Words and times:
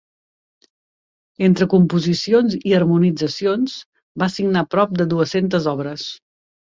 Entre 1.47 1.67
composicions 1.73 2.57
i 2.71 2.75
harmonitzacions, 2.77 3.77
va 4.25 4.33
signar 4.37 4.65
prop 4.73 4.97
de 5.03 5.09
dues-centes 5.13 5.69
obres. 5.75 6.09